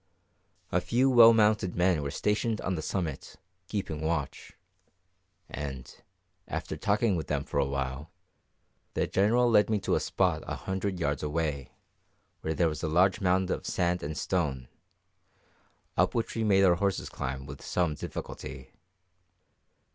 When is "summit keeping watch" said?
2.81-4.53